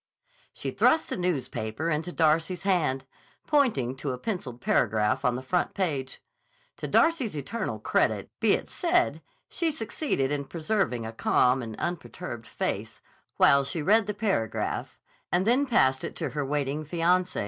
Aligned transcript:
She 0.51 0.71
thrust 0.71 1.09
the 1.11 1.15
newspaper 1.15 1.87
into 1.91 2.11
Darcy's 2.11 2.63
hand, 2.63 3.05
pointing 3.45 3.95
to 3.97 4.09
a 4.13 4.17
penciled 4.17 4.59
paragraph 4.59 5.23
on 5.23 5.35
the 5.35 5.43
front 5.43 5.75
page. 5.75 6.23
To 6.77 6.87
Darcy's 6.87 7.37
eternal 7.37 7.77
credit 7.77 8.31
be 8.39 8.53
it 8.53 8.67
said, 8.67 9.21
she 9.47 9.69
succeeded 9.69 10.31
in 10.31 10.45
preserving 10.45 11.05
a 11.05 11.13
calm 11.13 11.61
and 11.61 11.75
unperturbed 11.77 12.47
face, 12.47 12.99
while 13.37 13.63
she 13.63 13.83
read 13.83 14.07
the 14.07 14.15
paragraph, 14.15 14.97
and 15.31 15.45
then 15.45 15.67
passed 15.67 16.03
it 16.03 16.15
to 16.15 16.31
her 16.31 16.43
waiting 16.43 16.83
fiancé. 16.83 17.39